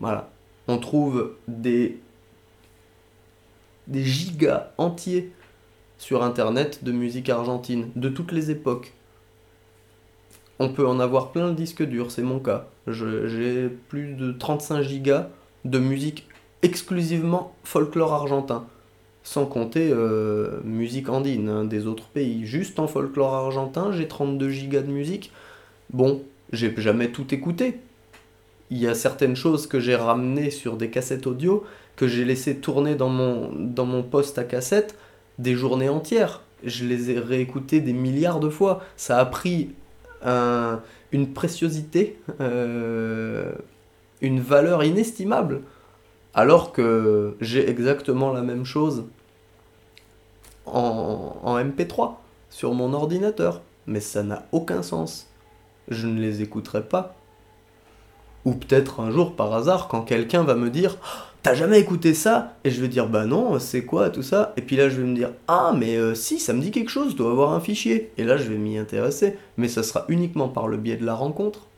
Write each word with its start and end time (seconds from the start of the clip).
Voilà. 0.00 0.30
On 0.68 0.78
trouve 0.78 1.32
des, 1.46 2.00
des 3.86 4.04
gigas 4.04 4.72
entiers 4.78 5.32
sur 5.98 6.22
internet 6.22 6.82
de 6.82 6.92
musique 6.92 7.28
argentine, 7.28 7.90
de 7.94 8.08
toutes 8.08 8.32
les 8.32 8.50
époques. 8.50 8.94
On 10.58 10.70
peut 10.70 10.86
en 10.86 11.00
avoir 11.00 11.32
plein 11.32 11.48
le 11.48 11.54
disque 11.54 11.82
dur, 11.82 12.10
c'est 12.10 12.22
mon 12.22 12.38
cas. 12.38 12.66
J'ai 12.86 13.68
plus 13.88 14.14
de 14.14 14.32
35 14.32 14.82
gigas 14.82 15.28
de 15.64 15.78
musique 15.78 16.26
exclusivement 16.62 17.54
folklore 17.64 18.12
argentin. 18.12 18.66
Sans 19.22 19.44
compter 19.44 19.90
euh, 19.92 20.60
musique 20.64 21.10
andine 21.10 21.48
hein, 21.48 21.64
des 21.64 21.86
autres 21.86 22.08
pays. 22.08 22.46
Juste 22.46 22.78
en 22.78 22.86
folklore 22.86 23.34
argentin, 23.34 23.92
j'ai 23.92 24.08
32 24.08 24.48
gigas 24.50 24.80
de 24.80 24.90
musique. 24.90 25.30
Bon, 25.92 26.22
j'ai 26.52 26.74
jamais 26.78 27.10
tout 27.10 27.34
écouté. 27.34 27.80
Il 28.70 28.78
y 28.78 28.86
a 28.86 28.94
certaines 28.94 29.36
choses 29.36 29.66
que 29.66 29.80
j'ai 29.80 29.96
ramenées 29.96 30.50
sur 30.50 30.76
des 30.76 30.90
cassettes 30.90 31.26
audio 31.26 31.64
que 31.96 32.06
j'ai 32.08 32.24
laissé 32.24 32.56
tourner 32.56 32.94
dans 32.94 33.08
mon, 33.08 33.50
dans 33.52 33.84
mon 33.84 34.02
poste 34.02 34.38
à 34.38 34.44
cassette 34.44 34.96
des 35.38 35.54
journées 35.54 35.88
entières. 35.88 36.42
Je 36.64 36.84
les 36.84 37.10
ai 37.10 37.18
réécoutées 37.18 37.80
des 37.80 37.92
milliards 37.92 38.40
de 38.40 38.48
fois. 38.48 38.82
Ça 38.96 39.18
a 39.18 39.24
pris 39.26 39.70
un- 40.22 40.80
une 41.12 41.32
préciosité, 41.32 42.18
euh, 42.40 43.52
une 44.20 44.40
valeur 44.40 44.84
inestimable. 44.84 45.62
Alors 46.34 46.72
que 46.72 47.36
j'ai 47.40 47.68
exactement 47.68 48.32
la 48.32 48.42
même 48.42 48.64
chose 48.64 49.04
en, 50.66 51.36
en 51.42 51.58
MP3 51.58 52.22
sur 52.50 52.74
mon 52.74 52.92
ordinateur. 52.92 53.62
Mais 53.86 54.00
ça 54.00 54.22
n'a 54.22 54.46
aucun 54.52 54.82
sens. 54.82 55.26
Je 55.88 56.06
ne 56.06 56.20
les 56.20 56.42
écouterai 56.42 56.82
pas. 56.84 57.16
Ou 58.44 58.54
peut-être 58.54 59.00
un 59.00 59.10
jour 59.10 59.36
par 59.36 59.52
hasard 59.54 59.88
quand 59.88 60.02
quelqu'un 60.02 60.42
va 60.42 60.54
me 60.54 60.70
dire 60.70 60.96
Oh, 61.02 61.30
T'as 61.42 61.54
jamais 61.54 61.80
écouté 61.80 62.12
ça? 62.12 62.56
Et 62.64 62.70
je 62.70 62.82
vais 62.82 62.88
dire 62.88 63.08
Bah 63.08 63.24
non, 63.24 63.58
c'est 63.58 63.86
quoi 63.86 64.10
tout 64.10 64.22
ça? 64.22 64.52
Et 64.58 64.62
puis 64.62 64.76
là 64.76 64.90
je 64.90 65.00
vais 65.00 65.06
me 65.06 65.14
dire 65.14 65.30
Ah 65.48 65.72
mais 65.74 65.96
euh, 65.96 66.14
si, 66.14 66.38
ça 66.38 66.52
me 66.52 66.60
dit 66.60 66.70
quelque 66.70 66.90
chose, 66.90 67.12
je 67.12 67.16
dois 67.16 67.30
avoir 67.30 67.54
un 67.54 67.60
fichier. 67.60 68.12
Et 68.18 68.24
là 68.24 68.36
je 68.36 68.44
vais 68.44 68.58
m'y 68.58 68.76
intéresser. 68.76 69.38
Mais 69.56 69.68
ça 69.68 69.82
sera 69.82 70.04
uniquement 70.08 70.48
par 70.48 70.68
le 70.68 70.76
biais 70.76 70.96
de 70.96 71.06
la 71.06 71.14
rencontre. 71.14 71.69